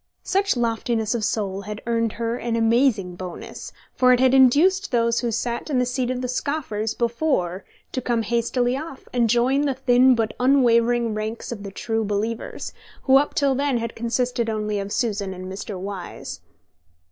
Such 0.23 0.57
loftiness 0.57 1.13
of 1.13 1.23
soul 1.23 1.61
had 1.61 1.83
earned 1.85 2.13
her 2.13 2.35
an 2.35 2.55
amazing 2.55 3.15
bonus, 3.15 3.71
for 3.93 4.11
it 4.11 4.19
had 4.19 4.33
induced 4.33 4.89
those 4.89 5.19
who 5.19 5.29
sat 5.31 5.69
in 5.69 5.77
the 5.77 5.85
seat 5.85 6.09
of 6.09 6.21
the 6.21 6.27
scoffers 6.27 6.95
before 6.95 7.63
to 7.91 8.01
come 8.01 8.23
hastily 8.23 8.75
off, 8.75 9.07
and 9.13 9.29
join 9.29 9.61
the 9.61 9.75
thin 9.75 10.15
but 10.15 10.33
unwavering 10.39 11.13
ranks 11.13 11.51
of 11.51 11.61
the 11.61 11.69
true 11.69 12.03
believers, 12.03 12.73
who 13.03 13.17
up 13.17 13.35
till 13.35 13.53
then 13.53 13.77
had 13.77 13.95
consisted 13.95 14.49
only 14.49 14.79
of 14.79 14.91
Susan 14.91 15.35
and 15.35 15.45
Mr. 15.45 15.79
Wyse. 15.79 16.39